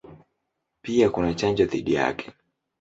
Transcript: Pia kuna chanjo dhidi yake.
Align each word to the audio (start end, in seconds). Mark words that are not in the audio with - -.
Pia 0.81 1.09
kuna 1.09 1.33
chanjo 1.33 1.65
dhidi 1.65 1.93
yake. 1.93 2.33